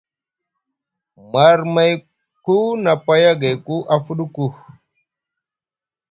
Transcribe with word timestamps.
Marmayku 1.31 2.55
nʼa 2.83 2.93
paya 3.05 3.31
gayku 3.41 3.75
a 3.93 3.95
fuɗuku. 4.05 4.45